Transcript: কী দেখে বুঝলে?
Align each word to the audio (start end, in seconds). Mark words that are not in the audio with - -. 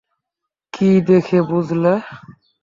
কী 0.73 0.89
দেখে 1.07 1.39
বুঝলে? 1.49 1.93